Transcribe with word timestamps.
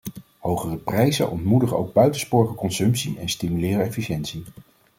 Hogere 0.39 0.77
prijzen 0.77 1.29
ontmoedigen 1.29 1.77
ook 1.77 1.93
buitensporige 1.93 2.53
consumptie 2.55 3.19
en 3.19 3.29
stimuleren 3.29 3.85
efficiëntie. 3.85 4.43